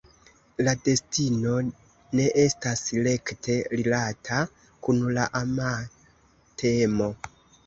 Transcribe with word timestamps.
La 0.67 0.71
destino 0.85 1.51
ne 2.21 2.25
estas 2.43 2.81
rekte 3.09 3.59
rilata 3.75 4.41
kun 4.89 5.05
la 5.19 5.29
ama 5.43 5.71
temo. 6.65 7.13